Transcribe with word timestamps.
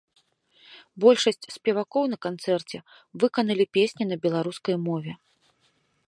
Большасць 1.03 1.49
спевакоў 1.57 2.03
на 2.13 2.17
канцэрце 2.25 2.77
выканалі 3.23 3.65
песні 3.79 4.03
на 4.13 4.17
беларускай 4.23 4.75
мове. 4.87 5.13